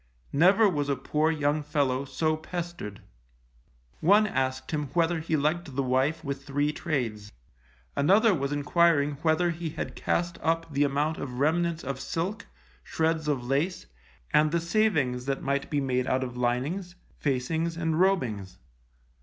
[0.33, 3.03] Never was a poor young fellow so pestered!
[3.99, 7.31] One asked him whether he liked the wife with three trades?
[7.95, 12.47] Another was enquiring whether he had cast up the amount of remnants of silk,
[12.83, 13.85] shreds of lace,
[14.33, 18.57] and the savings that might be made out of linings, facings, and robings?